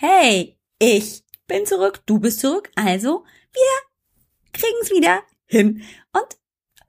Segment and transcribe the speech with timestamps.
[0.00, 5.82] Hey, ich bin zurück, du bist zurück, also wir kriegen's wieder hin
[6.12, 6.38] und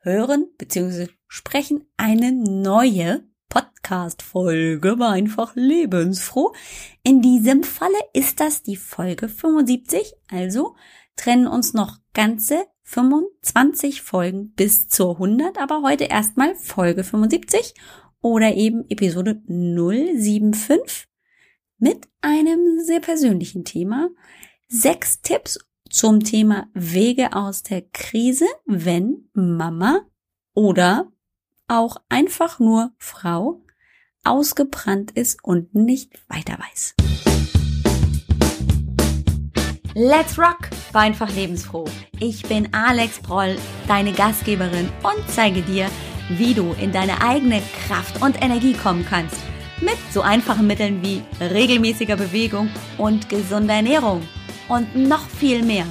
[0.01, 1.07] hören bzw.
[1.27, 6.53] sprechen eine neue Podcast-Folge war einfach lebensfroh.
[7.01, 10.75] In diesem Falle ist das die Folge 75, also
[11.15, 17.73] trennen uns noch ganze 25 Folgen bis zur 100, aber heute erstmal Folge 75
[18.21, 21.08] oder eben Episode 075
[21.79, 24.09] mit einem sehr persönlichen Thema.
[24.67, 25.59] Sechs Tipps
[25.89, 30.01] zum Thema Wege aus der Krise, wenn Mama
[30.53, 31.11] oder
[31.67, 33.63] auch einfach nur Frau
[34.23, 36.95] ausgebrannt ist und nicht weiter weiß.
[39.95, 40.69] Let's rock!
[40.91, 41.85] War einfach lebensfroh.
[42.19, 43.57] Ich bin Alex Broll,
[43.87, 45.89] deine Gastgeberin und zeige dir,
[46.29, 49.37] wie du in deine eigene Kraft und Energie kommen kannst.
[49.81, 54.21] Mit so einfachen Mitteln wie regelmäßiger Bewegung und gesunder Ernährung.
[54.67, 55.85] Und noch viel mehr.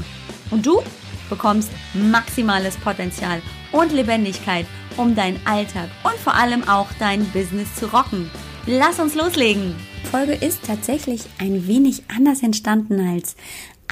[0.50, 0.82] Und du
[1.28, 7.86] bekommst maximales Potenzial und Lebendigkeit, um deinen Alltag und vor allem auch dein Business zu
[7.86, 8.30] rocken.
[8.66, 9.74] Lass uns loslegen!
[10.04, 13.36] Die Folge ist tatsächlich ein wenig anders entstanden als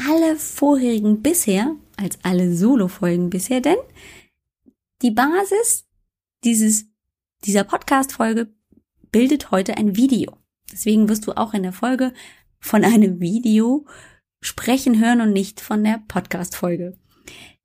[0.08, 3.76] alle vorherigen bisher, als alle Solo-Folgen bisher, denn
[5.02, 5.84] die Basis
[6.44, 6.86] dieses,
[7.44, 8.48] dieser Podcast-Folge
[9.10, 10.36] bildet heute ein Video.
[10.72, 12.12] Deswegen wirst du auch in der Folge
[12.58, 13.86] von einem Video
[14.40, 16.98] sprechen hören und nicht von der Podcast-Folge.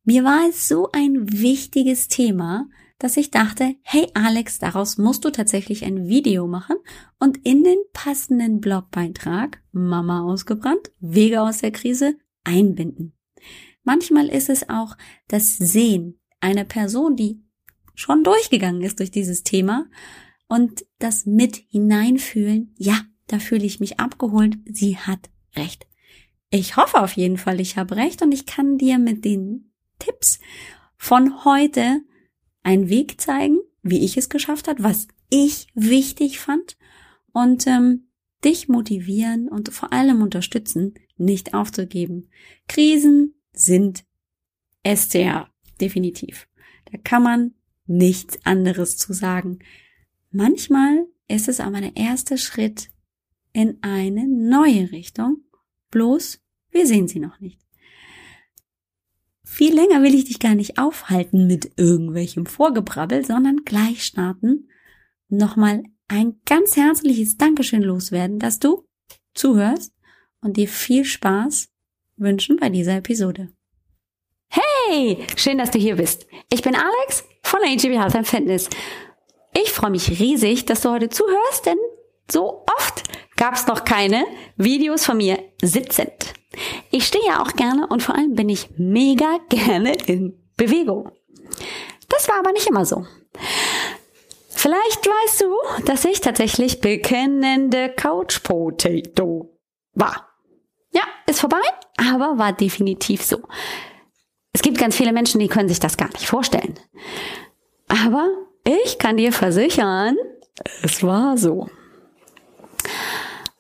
[0.04, 2.68] Mir war es so ein wichtiges Thema,
[2.98, 6.78] dass ich dachte, hey Alex, daraus musst du tatsächlich ein Video machen
[7.20, 13.14] und in den passenden Blogbeitrag Mama ausgebrannt, Wege aus der Krise einbinden.
[13.84, 17.44] Manchmal ist es auch das Sehen einer Person, die
[17.96, 19.88] schon durchgegangen ist durch dieses Thema
[20.52, 25.88] und das mit hineinfühlen, ja, da fühle ich mich abgeholt, sie hat recht.
[26.50, 30.42] Ich hoffe auf jeden Fall, ich habe recht und ich kann dir mit den Tipps
[30.98, 32.02] von heute
[32.64, 36.78] einen Weg zeigen, wie ich es geschafft hat, was ich wichtig fand
[37.32, 38.10] und ähm,
[38.44, 42.28] dich motivieren und vor allem unterstützen, nicht aufzugeben.
[42.68, 44.04] Krisen sind
[44.86, 46.50] STR, definitiv.
[46.92, 47.54] Da kann man
[47.86, 49.60] nichts anderes zu sagen.
[50.32, 52.90] Manchmal ist es aber der erste Schritt
[53.54, 55.44] in eine neue Richtung,
[55.92, 57.60] bloß wir sehen sie noch nicht.
[59.44, 64.70] Viel länger will ich dich gar nicht aufhalten mit irgendwelchem Vorgebrabbel, sondern gleich starten.
[65.28, 68.88] Nochmal ein ganz herzliches Dankeschön loswerden, dass du
[69.34, 69.94] zuhörst
[70.40, 71.70] und dir viel Spaß
[72.16, 73.50] wünschen bei dieser Episode.
[74.48, 76.28] Hey, schön, dass du hier bist.
[76.52, 78.70] Ich bin Alex von AGB Health and Fitness.
[79.54, 81.78] Ich freue mich riesig, dass du heute zuhörst, denn
[82.30, 83.04] so oft
[83.36, 84.26] gab es noch keine
[84.56, 86.34] Videos von mir sitzend.
[86.90, 91.12] Ich stehe ja auch gerne und vor allem bin ich mega gerne in Bewegung.
[92.10, 93.06] Das war aber nicht immer so.
[94.50, 99.58] Vielleicht weißt du, dass ich tatsächlich bekennende Couch Potato
[99.94, 100.30] war.
[100.92, 101.62] Ja, ist vorbei,
[101.98, 103.40] aber war definitiv so.
[104.54, 106.80] Es gibt ganz viele Menschen, die können sich das gar nicht vorstellen.
[107.88, 108.30] Aber
[108.64, 110.18] ich kann dir versichern,
[110.84, 111.70] es war so.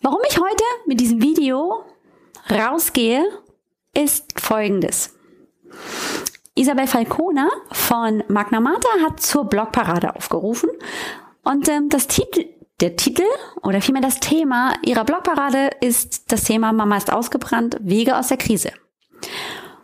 [0.02, 1.86] Warum ich heute mit diesem Video
[2.50, 3.24] rausgehe,
[3.94, 5.16] ist folgendes.
[6.56, 10.70] Isabel Falcona von Magna Mater hat zur Blogparade aufgerufen
[11.44, 12.46] und ähm, das Titel,
[12.82, 13.26] der Titel
[13.64, 18.38] oder vielmehr das Thema ihrer Blogparade ist das Thema Mama ist ausgebrannt, Wege aus der
[18.38, 18.72] Krise.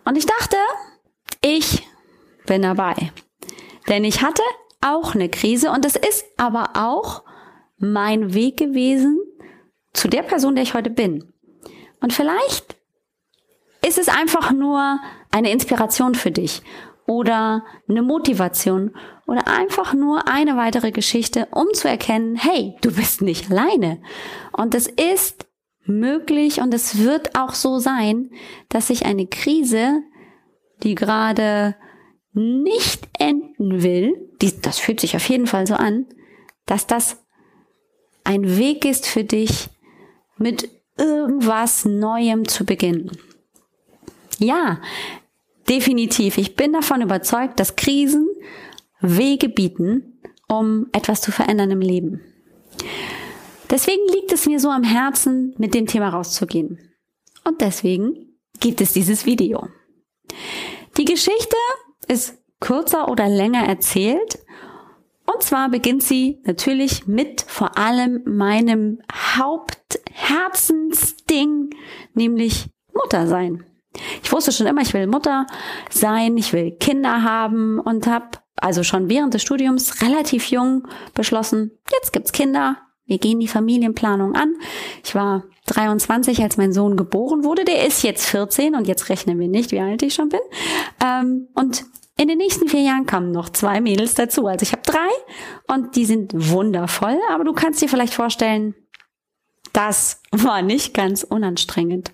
[0.04, 0.58] Und ich dachte,
[1.42, 1.88] ich
[2.46, 3.12] bin dabei.
[3.88, 4.42] Denn ich hatte
[4.82, 7.24] auch eine Krise und es ist aber auch
[7.78, 9.20] mein Weg gewesen
[9.94, 11.34] zu der Person, der ich heute bin.
[12.02, 12.76] Und vielleicht
[13.86, 15.00] ist es einfach nur
[15.32, 16.62] eine Inspiration für dich
[17.06, 18.96] oder eine Motivation
[19.26, 24.02] oder einfach nur eine weitere Geschichte, um zu erkennen, hey, du bist nicht alleine.
[24.52, 25.48] Und es ist
[25.86, 28.30] möglich und es wird auch so sein,
[28.70, 30.02] dass sich eine Krise,
[30.84, 31.76] die gerade
[32.34, 36.06] nicht enden will, die, das fühlt sich auf jeden Fall so an,
[36.66, 37.18] dass das
[38.24, 39.70] ein Weg ist für dich,
[40.38, 43.12] mit irgendwas Neuem zu beginnen.
[44.40, 44.82] Ja,
[45.70, 46.38] definitiv.
[46.38, 48.28] Ich bin davon überzeugt, dass Krisen
[49.00, 52.22] Wege bieten, um etwas zu verändern im Leben.
[53.70, 56.80] Deswegen liegt es mir so am Herzen, mit dem Thema rauszugehen.
[57.44, 59.68] Und deswegen gibt es dieses Video.
[60.98, 61.58] Die Geschichte
[62.08, 64.40] ist kürzer oder länger erzählt.
[65.26, 71.72] Und zwar beginnt sie natürlich mit vor allem meinem Hauptherzensding,
[72.14, 73.66] nämlich Mutter sein.
[74.24, 75.48] Ich wusste schon immer, ich will Mutter
[75.90, 81.72] sein, ich will Kinder haben und habe also schon während des Studiums relativ jung beschlossen,
[81.92, 84.56] jetzt gibt's Kinder, wir gehen die Familienplanung an.
[85.04, 87.64] Ich war 23, als mein Sohn geboren wurde.
[87.64, 90.42] Der ist jetzt 14 und jetzt rechnen wir nicht, wie alt ich schon bin.
[91.04, 91.86] Ähm, und
[92.18, 94.48] in den nächsten vier Jahren kamen noch zwei Mädels dazu.
[94.48, 95.08] Also ich habe drei
[95.68, 97.20] und die sind wundervoll.
[97.30, 98.76] Aber du kannst dir vielleicht vorstellen,
[99.72, 102.12] das war nicht ganz unanstrengend.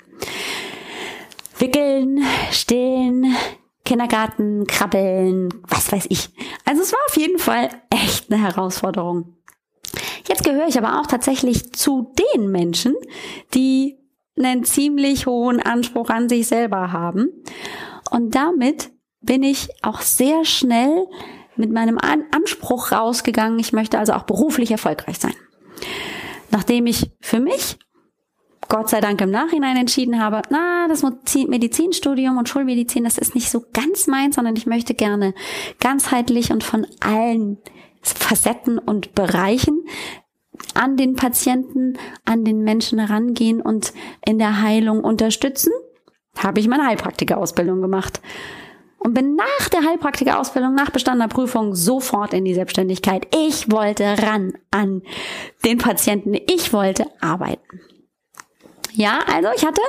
[1.58, 2.22] Wickeln,
[2.52, 3.34] stillen,
[3.86, 6.30] Kindergarten, krabbeln, was weiß ich.
[6.66, 9.38] Also es war auf jeden Fall echt eine Herausforderung.
[10.28, 12.96] Jetzt gehöre ich aber auch tatsächlich zu den Menschen,
[13.54, 13.98] die
[14.38, 17.30] einen ziemlich hohen Anspruch an sich selber haben.
[18.10, 18.93] Und damit
[19.24, 21.08] bin ich auch sehr schnell
[21.56, 23.60] mit meinem Anspruch rausgegangen.
[23.60, 25.36] Ich möchte also auch beruflich erfolgreich sein.
[26.52, 27.78] Nachdem ich für mich
[28.70, 31.04] Gott sei Dank im Nachhinein entschieden habe, na, das
[31.48, 35.34] Medizinstudium und Schulmedizin, das ist nicht so ganz meins, sondern ich möchte gerne
[35.80, 37.58] ganzheitlich und von allen
[38.02, 39.86] Facetten und Bereichen
[40.74, 43.94] an den Patienten, an den Menschen herangehen und
[44.26, 45.72] in der Heilung unterstützen,
[46.38, 48.22] habe ich meine Heilpraktikerausbildung gemacht
[49.04, 53.28] und bin nach der Heilpraktikerausbildung, nach bestandener Prüfung sofort in die Selbstständigkeit.
[53.36, 55.02] Ich wollte ran an
[55.66, 56.36] den Patienten.
[56.48, 57.82] Ich wollte arbeiten.
[58.94, 59.82] Ja, also ich hatte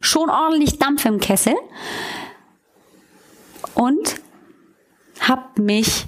[0.00, 1.54] schon ordentlich Dampf im Kessel
[3.74, 4.20] und
[5.20, 6.06] habe mich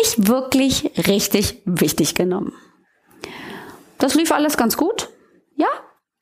[0.00, 2.54] nicht wirklich richtig wichtig genommen.
[3.98, 5.10] Das lief alles ganz gut.
[5.56, 5.68] Ja,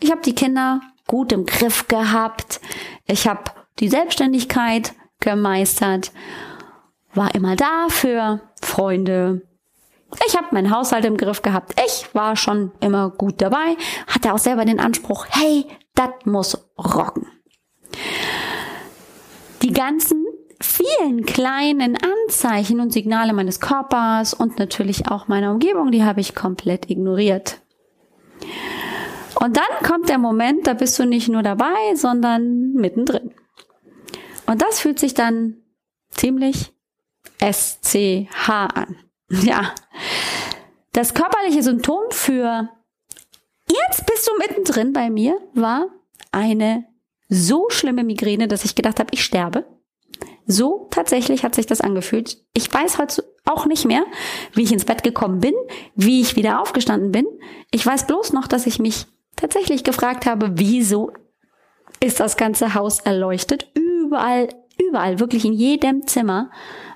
[0.01, 2.61] ich habe die Kinder gut im Griff gehabt.
[3.07, 3.45] Ich habe
[3.79, 6.13] die Selbstständigkeit gemeistert,
[7.15, 9.43] war immer da für Freunde.
[10.27, 11.75] Ich habe meinen Haushalt im Griff gehabt.
[11.85, 13.77] Ich war schon immer gut dabei,
[14.07, 17.27] hatte auch selber den Anspruch, hey, das muss rocken.
[19.63, 20.25] Die ganzen
[20.61, 26.35] vielen kleinen Anzeichen und Signale meines Körpers und natürlich auch meiner Umgebung, die habe ich
[26.35, 27.61] komplett ignoriert.
[29.41, 33.33] Und dann kommt der Moment, da bist du nicht nur dabei, sondern mittendrin.
[34.49, 35.59] Und das fühlt sich dann
[36.11, 36.73] ziemlich
[37.41, 38.97] SCH an.
[39.31, 39.75] Ja.
[40.95, 42.71] Das körperliche Symptom für
[43.69, 45.89] jetzt bist du mittendrin bei mir war
[46.33, 46.87] eine
[47.29, 49.67] so schlimme Migräne, dass ich gedacht habe, ich sterbe.
[50.47, 52.43] So tatsächlich hat sich das angefühlt.
[52.55, 54.07] Ich weiß heute auch nicht mehr,
[54.55, 55.55] wie ich ins Bett gekommen bin,
[55.95, 57.27] wie ich wieder aufgestanden bin.
[57.71, 59.05] Ich weiß bloß noch, dass ich mich
[59.37, 61.13] tatsächlich gefragt habe, wieso
[62.01, 63.71] ist das ganze Haus erleuchtet?
[64.09, 66.51] Überall, überall, wirklich in jedem Zimmer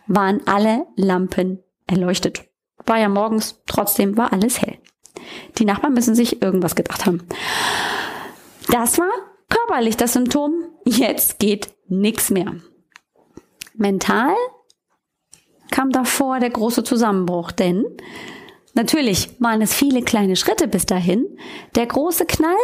[0.06, 2.44] waren alle Lampen erleuchtet.
[2.86, 4.78] War ja morgens, trotzdem war alles hell.
[5.58, 7.28] Die Nachbarn müssen sich irgendwas gedacht haben.
[8.70, 9.10] Das war
[9.50, 10.54] körperlich das Symptom.
[10.86, 12.54] Jetzt geht nichts mehr.
[13.74, 14.34] Mental
[15.70, 17.84] kam davor der große Zusammenbruch, denn
[18.72, 21.26] natürlich waren es viele kleine Schritte bis dahin.
[21.74, 22.56] Der große Knall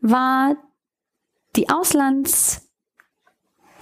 [0.00, 0.56] war
[1.56, 1.68] die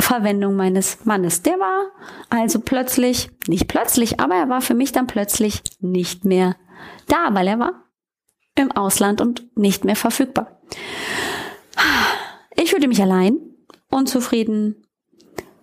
[0.07, 1.43] Auslandsverwendung meines Mannes.
[1.43, 1.91] Der war
[2.31, 6.57] also plötzlich, nicht plötzlich, aber er war für mich dann plötzlich nicht mehr
[7.09, 7.85] da, weil er war
[8.55, 10.61] im Ausland und nicht mehr verfügbar.
[12.55, 13.39] Ich fühlte mich allein,
[13.91, 14.87] unzufrieden,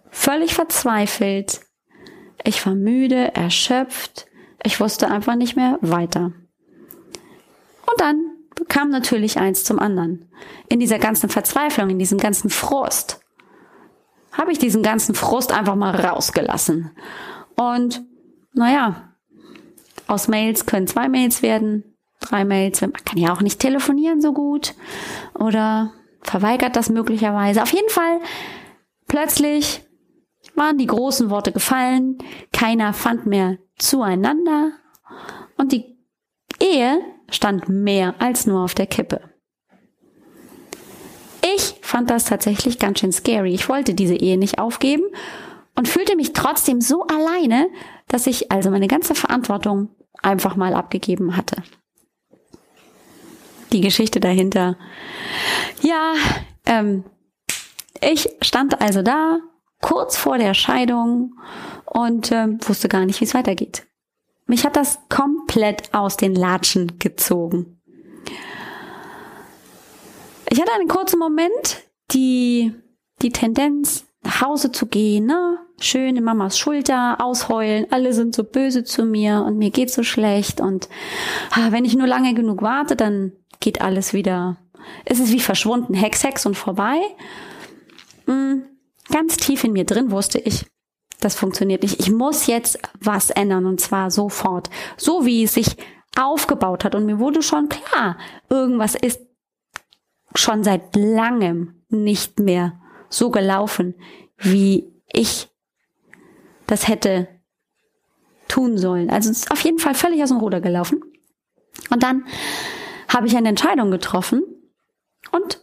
[0.10, 1.62] völlig verzweifelt.
[2.44, 4.28] Ich war müde, erschöpft.
[4.64, 6.34] Ich wusste einfach nicht mehr weiter.
[7.86, 8.32] Und dann
[8.68, 10.30] kam natürlich eins zum anderen.
[10.70, 13.23] In dieser ganzen Verzweiflung, in diesem ganzen Frust,
[14.34, 16.92] habe ich diesen ganzen Frust einfach mal rausgelassen.
[17.56, 18.04] Und
[18.54, 19.14] naja,
[20.08, 22.82] aus Mails können zwei Mails werden, drei Mails.
[22.82, 24.76] Man kann ja auch nicht telefonieren so gut
[25.36, 27.62] oder verweigert das möglicherweise.
[27.62, 28.20] Auf jeden Fall
[29.08, 29.82] plötzlich
[30.56, 32.18] waren die großen Worte gefallen,
[32.52, 34.72] keiner fand mehr zueinander
[35.58, 35.98] und die
[36.60, 37.00] Ehe
[37.30, 39.33] stand mehr als nur auf der Kippe.
[41.84, 43.54] Fand das tatsächlich ganz schön scary.
[43.54, 45.04] Ich wollte diese Ehe nicht aufgeben
[45.76, 47.68] und fühlte mich trotzdem so alleine,
[48.08, 49.90] dass ich also meine ganze Verantwortung
[50.22, 51.62] einfach mal abgegeben hatte.
[53.74, 54.78] Die Geschichte dahinter.
[55.82, 56.14] Ja,
[56.66, 57.04] ähm,
[58.00, 59.40] ich stand also da,
[59.82, 61.38] kurz vor der Scheidung
[61.86, 63.86] und äh, wusste gar nicht, wie es weitergeht.
[64.46, 67.82] Mich hat das komplett aus den Latschen gezogen.
[70.54, 71.82] Ich hatte einen kurzen Moment
[72.12, 72.76] die,
[73.24, 75.58] die Tendenz, nach Hause zu gehen, ne?
[75.80, 80.04] Schön in Mamas Schulter ausheulen, alle sind so böse zu mir und mir geht so
[80.04, 80.90] schlecht und
[81.54, 83.32] ah, wenn ich nur lange genug warte, dann
[83.62, 84.58] geht alles wieder
[85.06, 87.02] ist es wie verschwunden, Hex, Hex und vorbei.
[88.28, 88.62] Hm,
[89.10, 90.68] ganz tief in mir drin wusste ich,
[91.20, 92.00] das funktioniert nicht.
[92.00, 94.70] Ich muss jetzt was ändern und zwar sofort.
[94.98, 95.78] So wie es sich
[96.16, 98.20] aufgebaut hat und mir wurde schon klar,
[98.52, 99.20] irgendwas ist
[100.36, 103.96] schon seit langem nicht mehr so gelaufen,
[104.38, 105.50] wie ich
[106.68, 107.28] das hätte
[108.48, 109.10] tun sollen.
[109.10, 111.02] Also es ist auf jeden Fall völlig aus dem Ruder gelaufen.
[111.90, 112.26] Und dann
[113.08, 114.44] habe ich eine Entscheidung getroffen
[115.32, 115.60] und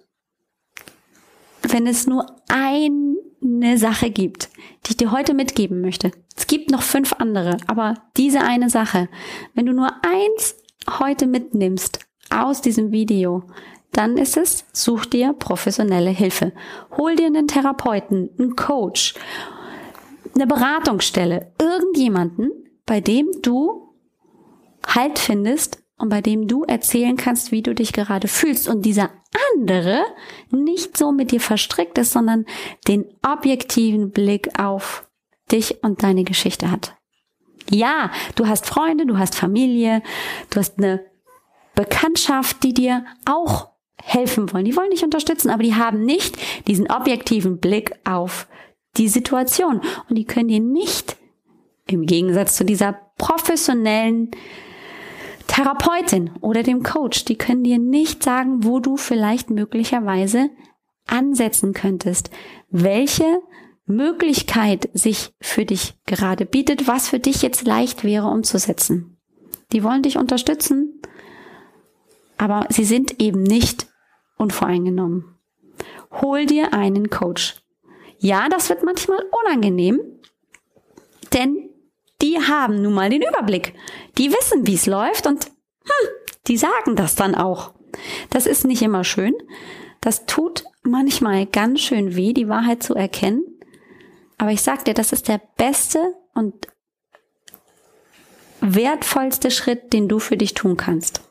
[1.63, 4.51] wenn es nur eine Sache gibt,
[4.87, 9.09] die ich dir heute mitgeben möchte, es gibt noch fünf andere, aber diese eine Sache,
[9.55, 10.57] wenn du nur eins
[10.99, 12.01] heute mitnimmst
[12.31, 13.45] aus diesem Video,
[13.93, 16.53] dann ist es, such dir professionelle Hilfe.
[16.97, 19.15] Hol dir einen Therapeuten, einen Coach,
[20.35, 22.51] eine Beratungsstelle, irgendjemanden,
[22.87, 23.89] bei dem du
[24.87, 29.11] Halt findest und bei dem du erzählen kannst, wie du dich gerade fühlst und dieser
[29.55, 30.03] andere
[30.51, 32.47] nicht so mit dir verstrickt ist, sondern
[32.89, 35.07] den objektiven Blick auf
[35.53, 36.95] dich und deine Geschichte hat.
[37.71, 40.03] Ja, du hast Freunde, du hast Familie,
[40.49, 41.05] du hast eine
[41.75, 43.70] Bekanntschaft, die dir auch
[44.03, 44.65] helfen wollen.
[44.65, 48.49] Die wollen dich unterstützen, aber die haben nicht diesen objektiven Blick auf
[48.97, 49.81] die Situation.
[50.09, 51.17] Und die können dir nicht,
[51.87, 54.31] im Gegensatz zu dieser professionellen
[55.47, 60.51] Therapeutin oder dem Coach, die können dir nicht sagen, wo du vielleicht möglicherweise
[61.07, 62.31] ansetzen könntest,
[62.71, 63.41] welche
[63.85, 69.19] Möglichkeit sich für dich gerade bietet, was für dich jetzt leicht wäre umzusetzen.
[69.73, 71.03] Die wollen dich unterstützen,
[72.39, 73.90] aber sie sind eben nicht
[74.41, 75.37] unvoreingenommen.
[76.11, 77.63] Hol dir einen Coach.
[78.19, 80.01] Ja, das wird manchmal unangenehm,
[81.33, 81.71] denn
[82.21, 83.75] die haben nun mal den Überblick.
[84.19, 86.09] Die wissen, wie es läuft und hm,
[86.47, 87.73] die sagen das dann auch.
[88.31, 89.35] Das ist nicht immer schön.
[90.01, 93.45] Das tut manchmal ganz schön weh, die Wahrheit zu erkennen.
[94.39, 96.67] Aber ich sag dir, das ist der beste und
[98.61, 101.23] wertvollste Schritt, den du für dich tun kannst.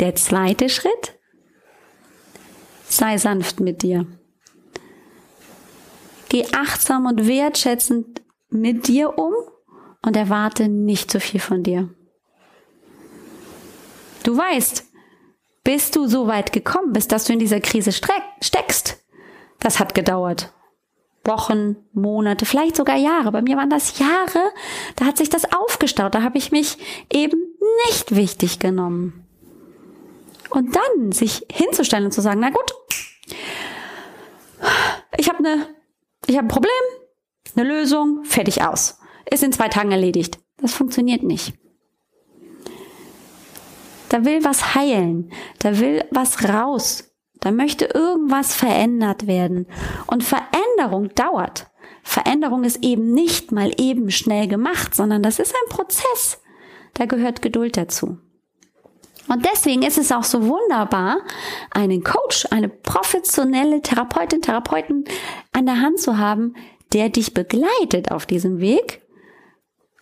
[0.00, 1.18] Der zweite Schritt,
[2.88, 4.06] sei sanft mit dir.
[6.28, 9.32] Geh achtsam und wertschätzend mit dir um
[10.02, 11.88] und erwarte nicht zu viel von dir.
[14.22, 14.84] Du weißt,
[15.64, 19.04] bis du so weit gekommen bist, dass du in dieser Krise steckst,
[19.58, 20.52] das hat gedauert.
[21.24, 23.32] Wochen, Monate, vielleicht sogar Jahre.
[23.32, 24.52] Bei mir waren das Jahre,
[24.96, 26.78] da hat sich das aufgestaut, da habe ich mich
[27.12, 27.38] eben
[27.86, 29.27] nicht wichtig genommen.
[30.50, 32.74] Und dann sich hinzustellen und zu sagen, na gut,
[35.16, 35.66] ich habe eine,
[36.26, 36.70] ich habe ein Problem,
[37.56, 38.98] eine Lösung, fertig aus.
[39.30, 40.38] Ist in zwei Tagen erledigt.
[40.56, 41.54] Das funktioniert nicht.
[44.08, 49.66] Da will was heilen, da will was raus, da möchte irgendwas verändert werden.
[50.06, 51.66] Und Veränderung dauert.
[52.02, 56.40] Veränderung ist eben nicht mal eben schnell gemacht, sondern das ist ein Prozess.
[56.94, 58.18] Da gehört Geduld dazu.
[59.28, 61.18] Und deswegen ist es auch so wunderbar,
[61.70, 65.04] einen Coach, eine professionelle Therapeutin, Therapeuten
[65.52, 66.54] an der Hand zu haben,
[66.92, 69.02] der dich begleitet auf diesem Weg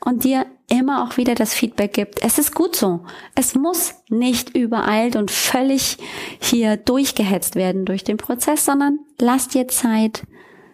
[0.01, 2.23] und dir immer auch wieder das Feedback gibt.
[2.23, 3.05] Es ist gut so.
[3.35, 5.99] Es muss nicht übereilt und völlig
[6.41, 10.25] hier durchgehetzt werden durch den Prozess, sondern lass dir Zeit,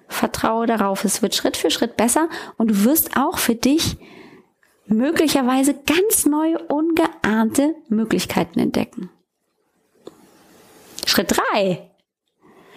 [0.08, 2.28] vertraue darauf, es wird Schritt für Schritt besser
[2.58, 3.96] und du wirst auch für dich
[4.86, 9.10] möglicherweise ganz neue, ungeahnte Möglichkeiten entdecken.
[11.06, 11.90] Schritt drei: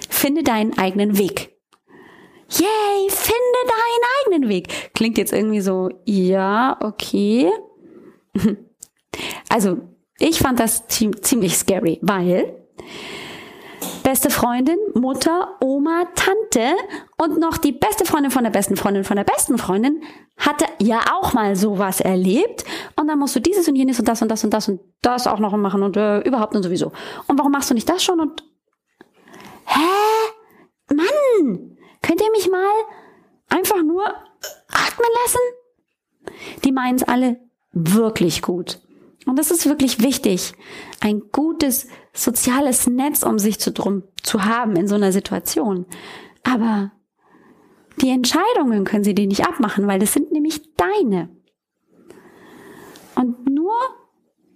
[0.09, 1.55] Finde deinen eigenen Weg.
[2.49, 4.93] Yay, finde deinen eigenen Weg.
[4.93, 7.49] Klingt jetzt irgendwie so, ja, okay.
[9.47, 9.77] Also,
[10.19, 12.53] ich fand das ziemlich scary, weil
[14.05, 16.75] beste Freundin, Mutter, Oma, Tante
[17.17, 20.03] und noch die beste Freundin von der besten Freundin von der besten Freundin
[20.37, 24.21] hatte ja auch mal sowas erlebt und dann musst du dieses und jenes und das
[24.21, 26.91] und das und das und das auch noch machen und äh, überhaupt und sowieso.
[27.25, 28.43] Und warum machst du nicht das schon und
[29.65, 30.93] hä?
[30.93, 32.71] Mann, könnt ihr mich mal
[33.49, 36.35] einfach nur atmen lassen?
[36.63, 37.39] Die meinen es alle
[37.71, 38.79] wirklich gut.
[39.25, 40.53] Und das ist wirklich wichtig,
[41.01, 45.85] ein gutes soziales Netz um sich zu drum zu haben in so einer Situation.
[46.43, 46.91] Aber
[48.01, 51.29] die Entscheidungen können sie dir nicht abmachen, weil das sind nämlich deine.
[53.15, 53.73] Und nur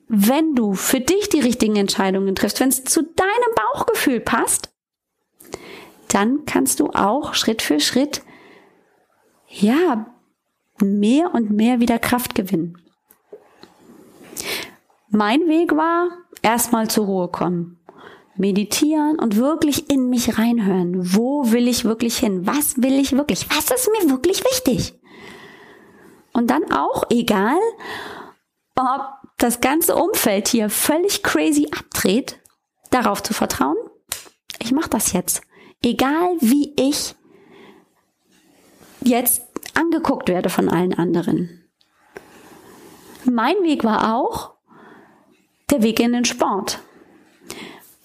[0.08, 4.74] wenn du für dich die richtigen Entscheidungen triffst, wenn es zu deinem Bauchgefühl passt,
[6.08, 8.24] dann kannst du auch Schritt für Schritt,
[9.48, 10.08] ja,
[10.82, 12.78] mehr und mehr wieder Kraft gewinnen.
[15.10, 16.10] Mein Weg war
[16.42, 17.80] erstmal zur Ruhe kommen.
[18.36, 21.14] Meditieren und wirklich in mich reinhören.
[21.14, 22.48] Wo will ich wirklich hin?
[22.48, 23.50] Was will ich wirklich?
[23.50, 24.94] Was ist mir wirklich wichtig?
[26.32, 27.58] Und dann auch, egal,
[28.76, 29.02] ob
[29.38, 32.40] das ganze Umfeld hier völlig crazy abdreht,
[32.92, 33.78] darauf zu vertrauen,
[34.60, 35.42] ich mache das jetzt.
[35.82, 37.16] Egal wie ich
[39.02, 39.42] jetzt
[39.76, 41.70] angeguckt werde von allen anderen.
[43.26, 44.56] Mein Weg war auch
[45.72, 46.80] der Weg in den Sport.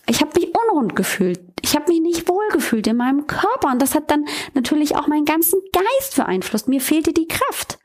[0.06, 1.40] Ich habe mich unrund gefühlt.
[1.62, 5.06] Ich habe mich nicht wohl gefühlt in meinem Körper und das hat dann natürlich auch
[5.06, 6.68] meinen ganzen Geist beeinflusst.
[6.68, 7.78] Mir fehlte die Kraft.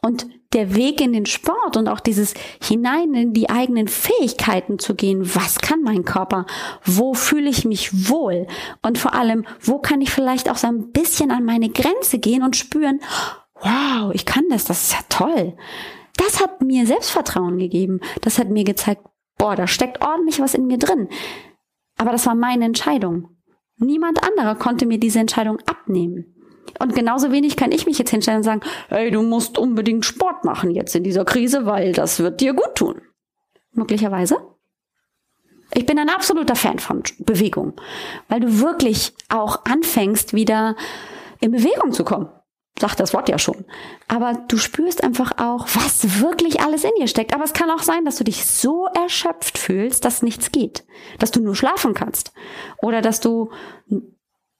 [0.00, 4.94] Und der Weg in den Sport und auch dieses hinein in die eigenen Fähigkeiten zu
[4.94, 5.34] gehen.
[5.34, 6.46] Was kann mein Körper?
[6.84, 8.46] Wo fühle ich mich wohl?
[8.82, 12.42] Und vor allem, wo kann ich vielleicht auch so ein bisschen an meine Grenze gehen
[12.42, 13.00] und spüren,
[13.60, 15.56] wow, ich kann das, das ist ja toll.
[16.16, 18.00] Das hat mir Selbstvertrauen gegeben.
[18.20, 19.02] Das hat mir gezeigt,
[19.44, 21.06] boah, da steckt ordentlich was in mir drin.
[21.98, 23.28] Aber das war meine Entscheidung.
[23.76, 26.34] Niemand anderer konnte mir diese Entscheidung abnehmen.
[26.80, 30.46] Und genauso wenig kann ich mich jetzt hinstellen und sagen, hey, du musst unbedingt Sport
[30.46, 33.02] machen jetzt in dieser Krise, weil das wird dir gut tun.
[33.72, 34.38] Möglicherweise.
[35.74, 37.74] Ich bin ein absoluter Fan von Bewegung,
[38.28, 40.74] weil du wirklich auch anfängst, wieder
[41.40, 42.30] in Bewegung zu kommen.
[42.78, 43.64] Sagt das Wort ja schon.
[44.08, 47.32] Aber du spürst einfach auch, was wirklich alles in dir steckt.
[47.32, 50.84] Aber es kann auch sein, dass du dich so erschöpft fühlst, dass nichts geht.
[51.20, 52.32] Dass du nur schlafen kannst.
[52.78, 53.50] Oder dass du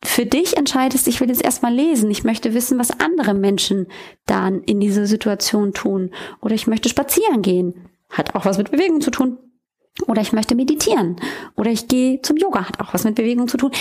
[0.05, 3.89] für dich entscheidest, ich will jetzt erstmal lesen, ich möchte wissen, was andere Menschen
[4.27, 6.13] dann in dieser Situation tun.
[6.41, 9.39] Oder ich möchte spazieren gehen, hat auch was mit Bewegung zu tun.
[10.07, 11.17] Oder ich möchte meditieren.
[11.57, 13.73] Oder ich gehe zum Yoga, hat auch was mit Bewegung zu tun.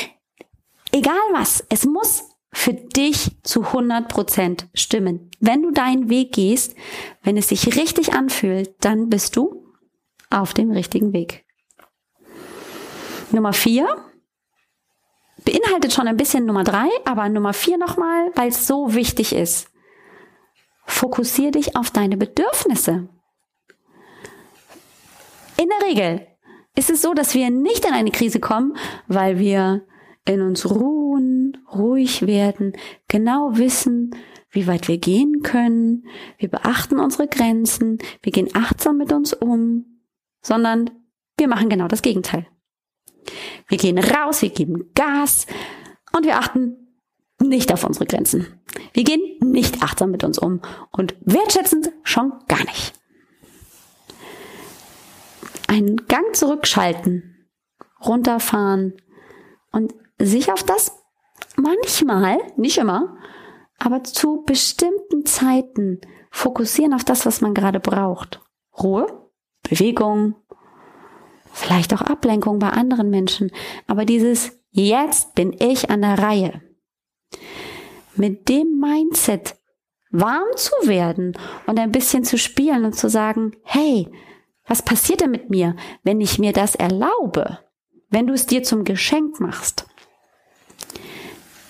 [0.92, 5.32] Egal was, es muss für dich zu 100 Prozent stimmen.
[5.40, 6.76] Wenn du deinen Weg gehst,
[7.24, 9.66] wenn es sich richtig anfühlt, dann bist du
[10.30, 11.46] auf dem richtigen Weg.
[13.32, 13.88] Nummer vier,
[15.44, 19.68] beinhaltet schon ein bisschen Nummer drei, aber Nummer vier nochmal, weil es so wichtig ist.
[20.86, 23.10] Fokussier dich auf deine Bedürfnisse.
[25.58, 26.28] In der Regel
[26.76, 29.86] ist es so, dass wir nicht in eine Krise kommen, weil wir
[30.26, 31.03] in uns ruhen,
[31.76, 32.74] ruhig werden,
[33.08, 34.16] genau wissen,
[34.52, 36.06] wie weit wir gehen können,
[36.38, 40.00] wir beachten unsere Grenzen, wir gehen achtsam mit uns um,
[40.42, 40.92] sondern
[41.38, 42.48] wir machen genau das Gegenteil.
[43.68, 45.48] Wir gehen raus, wir geben Gas
[46.16, 46.78] und wir achten
[47.42, 48.60] nicht auf unsere Grenzen.
[48.94, 52.94] Wir gehen nicht achtsam mit uns um und wertschätzend schon gar nicht.
[55.68, 57.50] Einen Gang zurückschalten,
[58.06, 58.94] runterfahren
[59.72, 61.03] und sich auf das
[61.56, 63.18] manchmal, nicht immer,
[63.80, 66.02] aber zu bestimmten Zeiten
[66.32, 68.42] fokussieren auf das, was man gerade braucht.
[68.82, 69.30] Ruhe,
[69.62, 70.36] Bewegung,
[71.52, 73.52] vielleicht auch Ablenkung bei anderen Menschen,
[73.88, 76.62] aber dieses Jetzt bin ich an der Reihe.
[78.16, 79.56] Mit dem Mindset
[80.10, 84.12] warm zu werden und ein bisschen zu spielen und zu sagen, hey,
[84.66, 87.60] was passiert denn mit mir, wenn ich mir das erlaube?
[88.10, 89.86] Wenn du es dir zum Geschenk machst?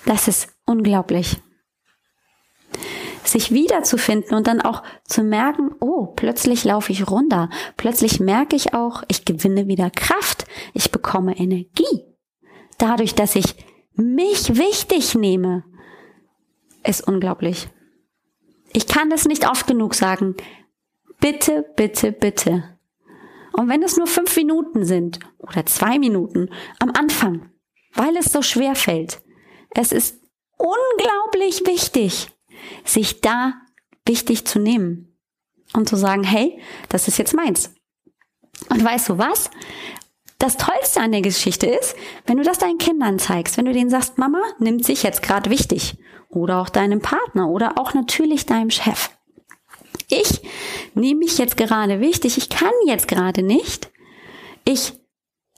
[0.05, 1.41] Das ist unglaublich
[3.33, 7.49] sich wiederzufinden und dann auch zu merken, oh, plötzlich laufe ich runter.
[7.75, 10.45] Plötzlich merke ich auch, ich gewinne wieder Kraft.
[10.73, 12.05] Ich bekomme Energie.
[12.77, 13.55] Dadurch, dass ich
[13.95, 15.63] mich wichtig nehme,
[16.85, 17.67] ist unglaublich.
[18.71, 20.35] Ich kann das nicht oft genug sagen.
[21.19, 22.63] Bitte, bitte, bitte.
[23.53, 27.51] Und wenn es nur fünf Minuten sind oder zwei Minuten am Anfang,
[27.93, 29.21] weil es so schwer fällt,
[29.75, 30.19] es ist
[30.57, 32.29] unglaublich wichtig,
[32.85, 33.53] sich da
[34.05, 35.17] wichtig zu nehmen
[35.73, 36.59] und zu sagen, hey,
[36.89, 37.73] das ist jetzt meins.
[38.69, 39.49] Und weißt du was?
[40.37, 43.89] Das Tollste an der Geschichte ist, wenn du das deinen Kindern zeigst, wenn du denen
[43.89, 45.97] sagst, Mama nimmt sich jetzt gerade wichtig
[46.29, 49.09] oder auch deinem Partner oder auch natürlich deinem Chef.
[50.09, 50.41] Ich
[50.95, 53.89] nehme mich jetzt gerade wichtig, ich kann jetzt gerade nicht.
[54.65, 54.93] Ich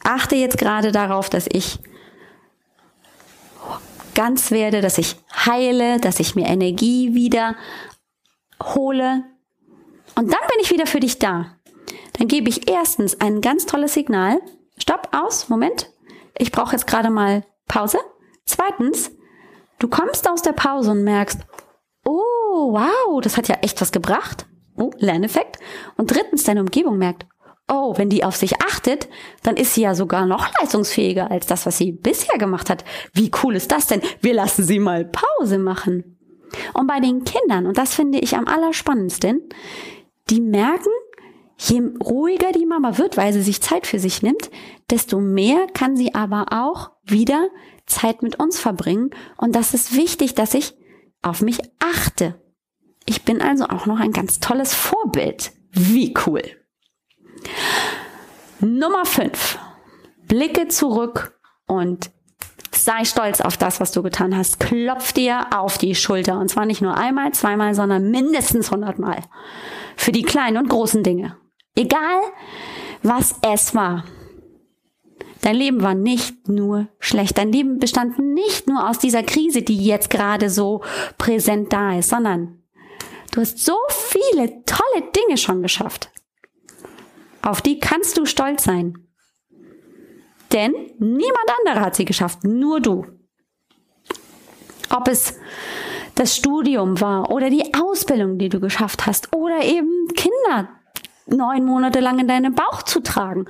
[0.03, 1.79] achte jetzt gerade darauf, dass ich
[4.15, 7.55] ganz werde, dass ich heile, dass ich mir Energie wieder
[8.63, 9.23] hole.
[10.15, 11.57] Und dann bin ich wieder für dich da.
[12.13, 14.39] Dann gebe ich erstens ein ganz tolles Signal.
[14.77, 15.91] Stopp, aus, Moment.
[16.37, 17.99] Ich brauche jetzt gerade mal Pause.
[18.45, 19.11] Zweitens,
[19.79, 21.41] du kommst aus der Pause und merkst,
[22.05, 24.45] oh, wow, das hat ja echt was gebracht.
[24.77, 25.59] Oh, Lerneffekt.
[25.97, 27.25] Und drittens, deine Umgebung merkt,
[27.67, 29.07] oh, wenn die auf sich achtet,
[29.43, 32.83] dann ist sie ja sogar noch leistungsfähiger als das, was sie bisher gemacht hat.
[33.13, 34.01] Wie cool ist das denn?
[34.21, 36.17] Wir lassen sie mal Pause machen.
[36.73, 39.41] Und bei den Kindern, und das finde ich am allerspannendsten,
[40.29, 40.91] die merken,
[41.57, 44.51] je ruhiger die Mama wird, weil sie sich Zeit für sich nimmt,
[44.89, 47.49] desto mehr kann sie aber auch wieder
[47.85, 49.11] Zeit mit uns verbringen.
[49.37, 50.75] Und das ist wichtig, dass ich
[51.21, 52.39] auf mich achte.
[53.05, 55.51] Ich bin also auch noch ein ganz tolles Vorbild.
[55.71, 56.43] Wie cool.
[58.59, 59.59] Nummer 5.
[60.27, 62.09] Blicke zurück und
[62.71, 64.59] sei stolz auf das, was du getan hast.
[64.59, 66.39] Klopf dir auf die Schulter.
[66.39, 69.21] Und zwar nicht nur einmal, zweimal, sondern mindestens hundertmal.
[69.95, 71.37] Für die kleinen und großen Dinge.
[71.75, 72.21] Egal,
[73.03, 74.05] was es war.
[75.41, 77.37] Dein Leben war nicht nur schlecht.
[77.37, 80.81] Dein Leben bestand nicht nur aus dieser Krise, die jetzt gerade so
[81.17, 82.63] präsent da ist, sondern
[83.31, 86.09] du hast so viele tolle Dinge schon geschafft.
[87.45, 88.97] Auf die kannst du stolz sein.
[90.51, 93.05] Denn niemand anderer hat sie geschafft, nur du.
[94.89, 95.37] Ob es
[96.15, 100.69] das Studium war oder die Ausbildung, die du geschafft hast oder eben Kinder
[101.27, 103.45] neun Monate lang in deinem Bauch zu tragen,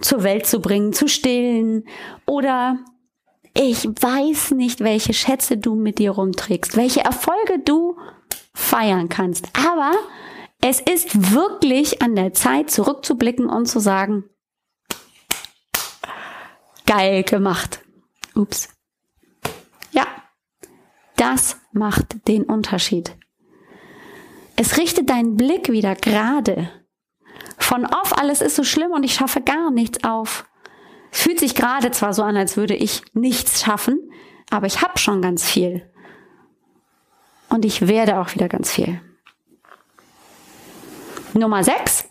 [0.00, 1.84] zur Welt zu bringen, zu stillen
[2.26, 2.78] oder
[3.56, 7.96] ich weiß nicht, welche Schätze du mit dir rumträgst, welche Erfolge du
[8.52, 9.48] feiern kannst.
[9.54, 9.92] Aber
[10.66, 14.24] es ist wirklich an der Zeit, zurückzublicken und zu sagen,
[16.86, 17.80] geil gemacht.
[18.34, 18.70] Ups.
[19.90, 20.06] Ja,
[21.16, 23.14] das macht den Unterschied.
[24.56, 26.70] Es richtet deinen Blick wieder gerade
[27.58, 30.46] von auf, alles ist so schlimm und ich schaffe gar nichts auf.
[31.12, 34.00] Es fühlt sich gerade zwar so an, als würde ich nichts schaffen,
[34.48, 35.86] aber ich habe schon ganz viel.
[37.50, 39.02] Und ich werde auch wieder ganz viel.
[41.34, 42.04] Nummer 6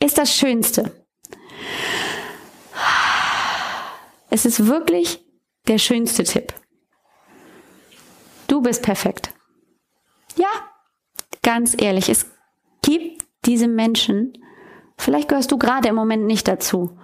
[0.00, 1.06] ist das Schönste.
[4.30, 5.24] Es ist wirklich
[5.68, 6.52] der schönste Tipp.
[8.48, 9.30] Du bist perfekt.
[10.36, 10.48] Ja,
[11.42, 12.26] ganz ehrlich, es
[12.82, 14.32] gibt diese Menschen,
[14.98, 16.98] Vielleicht gehörst du gerade im Moment nicht dazu,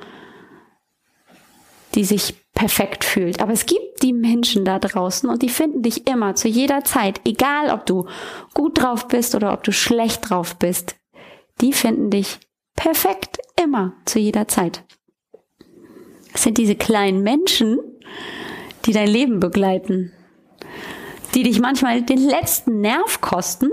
[1.95, 3.41] die sich perfekt fühlt.
[3.41, 7.21] Aber es gibt die Menschen da draußen und die finden dich immer zu jeder Zeit,
[7.25, 8.07] egal ob du
[8.55, 10.97] gut drauf bist oder ob du schlecht drauf bist.
[11.63, 12.41] Die finden dich
[12.75, 14.85] perfekt immer zu jeder Zeit.
[16.35, 17.79] Es sind diese kleinen Menschen,
[18.85, 20.13] die dein Leben begleiten,
[21.35, 23.71] die dich manchmal den letzten Nerv kosten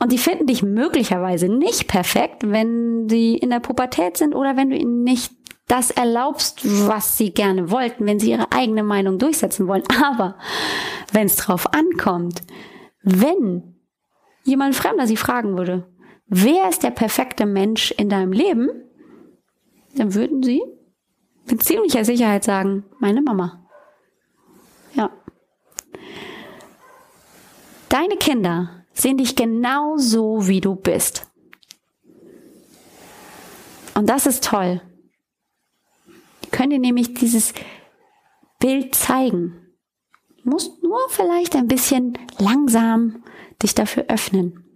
[0.00, 4.70] und die finden dich möglicherweise nicht perfekt, wenn sie in der Pubertät sind oder wenn
[4.70, 5.32] du ihnen nicht
[5.68, 9.84] das erlaubst, was sie gerne wollten, wenn sie ihre eigene Meinung durchsetzen wollen.
[10.02, 10.36] Aber
[11.12, 12.42] wenn es drauf ankommt,
[13.02, 13.76] wenn
[14.42, 15.86] jemand Fremder sie fragen würde,
[16.28, 18.68] wer ist der perfekte Mensch in deinem Leben,
[19.94, 20.62] dann würden sie
[21.50, 23.66] mit ziemlicher Sicherheit sagen, meine Mama.
[24.94, 25.10] Ja.
[27.88, 31.26] Deine Kinder sehen dich genau so, wie du bist.
[33.94, 34.80] Und das ist toll.
[36.44, 37.54] Die können dir nämlich dieses
[38.60, 39.74] Bild zeigen.
[40.44, 43.24] Du musst nur vielleicht ein bisschen langsam
[43.62, 44.67] dich dafür öffnen.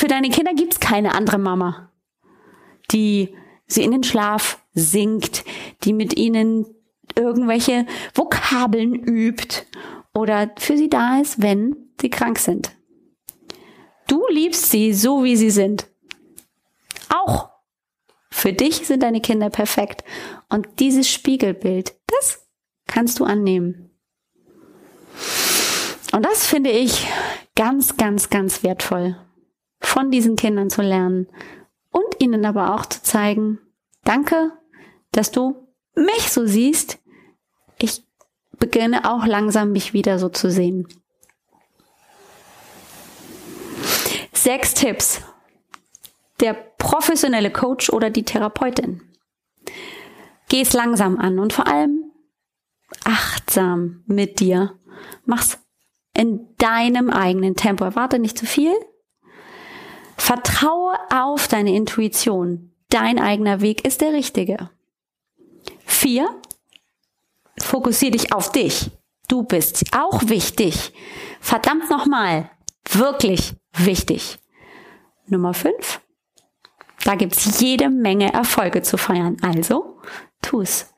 [0.00, 1.92] Für deine Kinder gibt es keine andere Mama,
[2.90, 3.36] die
[3.66, 5.44] sie in den Schlaf singt,
[5.84, 6.64] die mit ihnen
[7.14, 7.84] irgendwelche
[8.14, 9.66] Vokabeln übt
[10.14, 12.74] oder für sie da ist, wenn sie krank sind.
[14.08, 15.86] Du liebst sie so, wie sie sind.
[17.10, 17.50] Auch
[18.30, 20.02] für dich sind deine Kinder perfekt.
[20.48, 22.46] Und dieses Spiegelbild, das
[22.86, 23.90] kannst du annehmen.
[26.12, 27.06] Und das finde ich
[27.54, 29.18] ganz, ganz, ganz wertvoll,
[29.80, 31.28] von diesen Kindern zu lernen
[31.90, 33.58] und ihnen aber auch zu zeigen,
[34.04, 34.52] danke,
[35.12, 36.98] dass du mich so siehst.
[37.78, 38.04] Ich
[38.58, 40.86] beginne auch langsam mich wieder so zu sehen.
[44.32, 45.22] Sechs Tipps.
[46.40, 49.02] Der professionelle Coach oder die Therapeutin.
[50.48, 52.10] Geh es langsam an und vor allem
[53.04, 54.78] achtsam mit dir.
[55.24, 55.58] Mach's
[56.14, 57.84] in deinem eigenen Tempo.
[57.84, 58.72] Erwarte nicht zu viel.
[60.20, 62.72] Vertraue auf deine Intuition.
[62.90, 64.68] Dein eigener Weg ist der richtige.
[65.86, 66.28] Vier,
[67.58, 68.90] Fokussier dich auf dich.
[69.28, 70.92] Du bist auch wichtig.
[71.40, 72.50] Verdammt nochmal.
[72.90, 74.38] Wirklich wichtig.
[75.26, 76.00] Nummer fünf.
[77.04, 79.38] Da gibt's jede Menge Erfolge zu feiern.
[79.40, 80.00] Also,
[80.42, 80.92] tu's.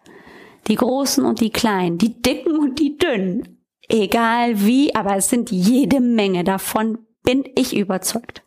[0.67, 3.65] Die Großen und die Kleinen, die Dicken und die Dünnen.
[3.89, 6.43] Egal wie, aber es sind jede Menge.
[6.43, 8.43] Davon bin ich überzeugt.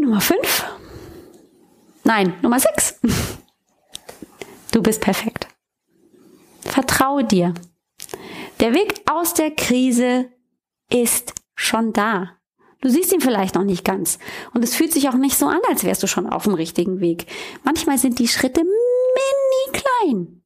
[0.00, 0.64] Nummer fünf.
[2.04, 3.00] Nein, Nummer sechs.
[4.70, 5.48] Du bist perfekt.
[6.60, 7.54] Vertraue dir.
[8.60, 10.30] Der Weg aus der Krise
[10.90, 12.36] ist schon da.
[12.80, 14.18] Du siehst ihn vielleicht noch nicht ganz.
[14.54, 17.00] Und es fühlt sich auch nicht so an, als wärst du schon auf dem richtigen
[17.00, 17.26] Weg.
[17.64, 20.42] Manchmal sind die Schritte mini klein.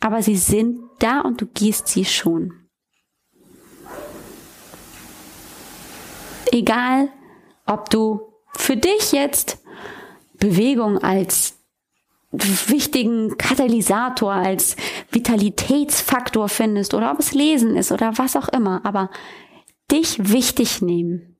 [0.00, 2.68] Aber sie sind da und du gehst sie schon.
[6.50, 7.10] Egal,
[7.66, 8.31] ob du
[8.62, 9.58] für dich jetzt
[10.34, 11.58] Bewegung als
[12.30, 14.76] wichtigen Katalysator, als
[15.10, 19.10] Vitalitätsfaktor findest oder ob es Lesen ist oder was auch immer, aber
[19.90, 21.36] dich wichtig nehmen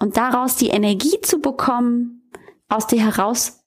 [0.00, 2.22] und daraus die Energie zu bekommen,
[2.68, 3.64] aus dir heraus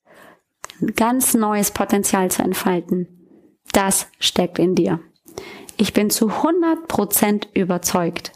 [0.96, 3.06] ganz neues Potenzial zu entfalten,
[3.72, 5.00] das steckt in dir.
[5.76, 8.32] Ich bin zu 100 Prozent überzeugt.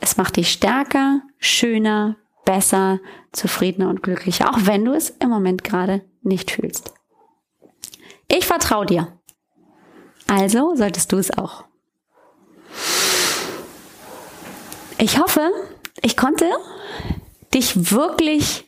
[0.00, 2.16] Es macht dich stärker, schöner,
[2.48, 2.98] besser,
[3.32, 6.94] zufriedener und glücklicher, auch wenn du es im Moment gerade nicht fühlst.
[8.26, 9.20] Ich vertraue dir.
[10.26, 11.64] Also solltest du es auch.
[14.96, 15.50] Ich hoffe,
[16.00, 16.46] ich konnte
[17.52, 18.64] dich wirklich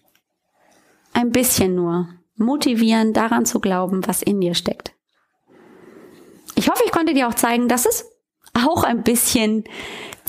[1.14, 4.92] ein bisschen nur motivieren, daran zu glauben, was in dir steckt.
[6.54, 8.04] Ich hoffe, ich konnte dir auch zeigen, dass es
[8.52, 9.64] auch ein bisschen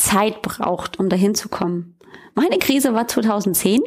[0.02, 1.96] Zeit braucht, um dahin zu kommen.
[2.34, 3.82] Meine Krise war 2010.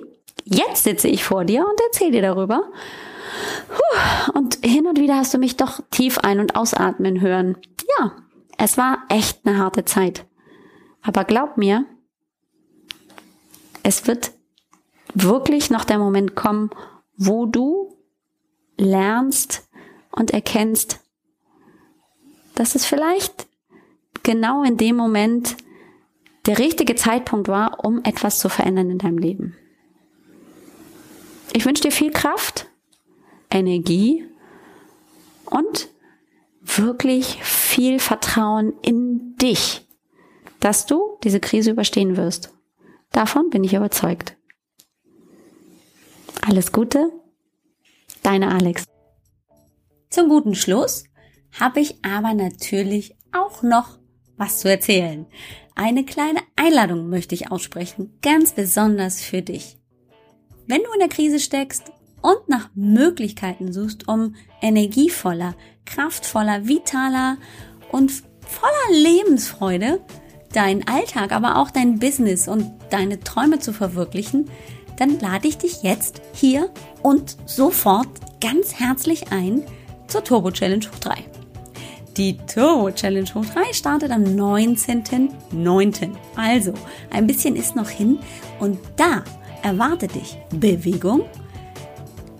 [0.44, 2.70] Jetzt sitze ich vor dir und erzähle dir darüber.
[4.35, 7.57] Und hin und wieder hast du mich doch tief ein- und ausatmen hören.
[7.98, 8.12] Ja,
[8.59, 10.24] es war echt eine harte Zeit.
[11.03, 11.85] Aber glaub mir,
[13.83, 14.33] es wird
[15.14, 16.70] wirklich noch der Moment kommen,
[17.16, 17.96] wo du
[18.77, 19.68] lernst
[20.11, 21.00] und erkennst,
[22.55, 23.46] dass es vielleicht
[24.22, 25.57] genau in dem Moment
[26.46, 29.57] der richtige Zeitpunkt war, um etwas zu verändern in deinem Leben.
[31.52, 32.68] Ich wünsche dir viel Kraft,
[33.50, 34.26] Energie
[35.44, 35.88] und
[36.61, 39.87] wirklich viel Vertrauen in dich,
[40.61, 42.52] dass du diese Krise überstehen wirst.
[43.12, 44.37] Davon bin ich überzeugt.
[46.46, 47.12] Alles Gute,
[48.22, 48.85] deine Alex.
[50.11, 51.04] Zum guten Schluss
[51.59, 53.98] habe ich aber natürlich auch noch
[54.37, 55.26] was zu erzählen.
[55.76, 59.76] Eine kleine Einladung möchte ich aussprechen, ganz besonders für dich.
[60.68, 61.90] Wenn du in der Krise steckst
[62.22, 67.38] und nach Möglichkeiten suchst, um energievoller, kraftvoller, vitaler
[67.90, 70.00] und voller Lebensfreude
[70.52, 74.48] deinen Alltag, aber auch dein Business und deine Träume zu verwirklichen,
[74.96, 76.70] dann lade ich dich jetzt hier
[77.02, 78.08] und sofort
[78.40, 79.64] ganz herzlich ein
[80.06, 81.34] zur Turbo Challenge Hoch 3.
[82.16, 86.11] Die Turbo Challenge Hoch 3 startet am 19.09.
[86.37, 86.72] Also,
[87.11, 88.20] ein bisschen ist noch hin
[88.61, 89.24] und da
[89.64, 91.22] erwartet dich Bewegung,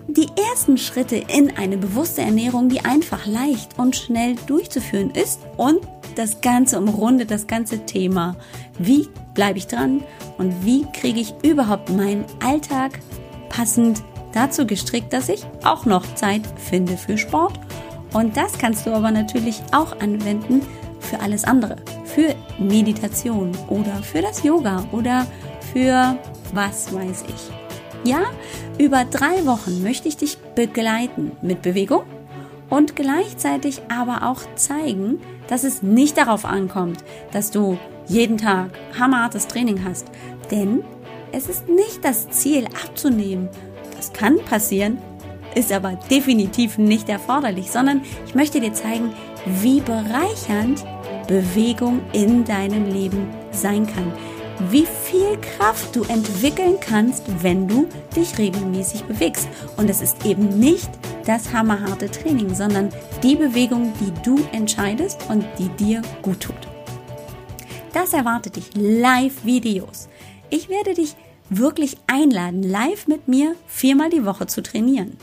[0.07, 5.79] die ersten Schritte in eine bewusste Ernährung, die einfach leicht und schnell durchzuführen ist und
[6.15, 8.37] das Ganze umrundet das ganze Thema.
[8.79, 10.03] Wie bleibe ich dran
[10.37, 12.99] und wie kriege ich überhaupt meinen Alltag
[13.49, 14.01] passend
[14.33, 17.59] dazu gestrickt, dass ich auch noch Zeit finde für Sport
[18.13, 20.61] und das kannst du aber natürlich auch anwenden
[20.99, 21.77] für alles andere.
[22.05, 25.27] Für Meditation oder für das Yoga oder
[25.73, 26.17] für
[26.53, 28.09] was weiß ich.
[28.09, 28.21] Ja,
[28.77, 32.03] über drei Wochen möchte ich dich begleiten mit Bewegung
[32.69, 39.47] und gleichzeitig aber auch zeigen, dass es nicht darauf ankommt, dass du jeden Tag hammerhartes
[39.47, 40.07] Training hast.
[40.51, 40.83] Denn
[41.31, 43.49] es ist nicht das Ziel abzunehmen.
[43.95, 44.97] Das kann passieren,
[45.55, 49.13] ist aber definitiv nicht erforderlich, sondern ich möchte dir zeigen,
[49.61, 50.85] wie bereichernd
[51.27, 54.11] Bewegung in deinem Leben sein kann.
[54.69, 59.49] Wie viel Kraft du entwickeln kannst, wenn du dich regelmäßig bewegst.
[59.75, 60.89] Und es ist eben nicht
[61.25, 62.89] das hammerharte Training, sondern
[63.21, 66.55] die Bewegung, die du entscheidest und die dir gut tut.
[67.91, 68.69] Das erwartet dich.
[68.75, 70.07] Live-Videos.
[70.49, 71.15] Ich werde dich
[71.49, 75.17] wirklich einladen, live mit mir viermal die Woche zu trainieren.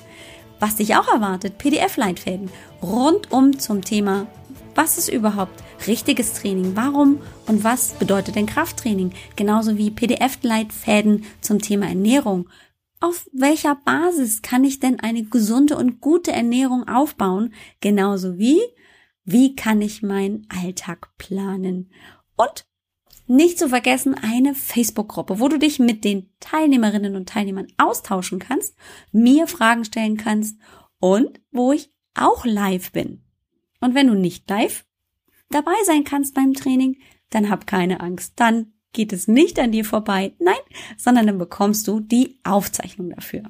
[0.61, 4.27] Was dich auch erwartet, PDF-Leitfäden rundum zum Thema,
[4.75, 11.59] was ist überhaupt richtiges Training, warum und was bedeutet denn Krafttraining, genauso wie PDF-Leitfäden zum
[11.61, 12.49] Thema Ernährung.
[13.01, 18.61] Auf welcher Basis kann ich denn eine gesunde und gute Ernährung aufbauen, genauso wie
[19.25, 21.91] wie kann ich meinen Alltag planen
[22.37, 22.67] und
[23.27, 28.77] nicht zu vergessen eine Facebook-Gruppe, wo du dich mit den Teilnehmerinnen und Teilnehmern austauschen kannst,
[29.13, 30.59] mir Fragen stellen kannst
[30.99, 33.23] und wo ich auch live bin.
[33.81, 34.85] Und wenn du nicht live
[35.51, 36.99] dabei sein kannst beim Training,
[37.31, 38.35] dann hab keine Angst.
[38.37, 40.35] Dann geht es nicht an dir vorbei.
[40.39, 40.55] Nein,
[40.97, 43.45] sondern dann bekommst du die Aufzeichnung dafür.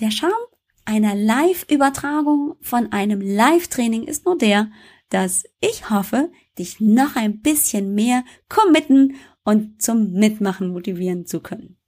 [0.00, 0.32] Der Charme
[0.84, 4.70] einer Live-Übertragung von einem Live-Training ist nur der,
[5.10, 11.78] dass ich hoffe, dich noch ein bisschen mehr committen und zum Mitmachen motivieren zu können.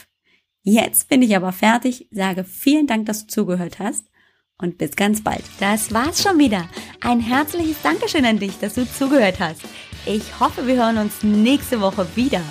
[0.65, 4.05] Jetzt bin ich aber fertig, sage vielen Dank, dass du zugehört hast
[4.57, 5.43] und bis ganz bald.
[5.59, 6.69] Das war's schon wieder.
[7.01, 9.61] Ein herzliches Dankeschön an dich, dass du zugehört hast.
[10.05, 12.43] Ich hoffe, wir hören uns nächste Woche wieder,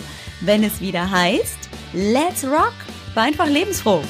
[0.45, 2.75] wenn es wieder heißt Let's Rock,
[3.15, 4.03] war einfach lebensfroh.